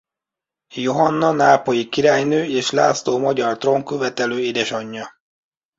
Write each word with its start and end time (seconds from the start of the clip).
Johanna 0.73 1.31
nápolyi 1.31 1.89
királynő 1.89 2.43
és 2.45 2.71
László 2.71 3.17
magyar 3.17 3.57
trónkövetelő 3.57 4.39
édesanyja. 4.39 5.15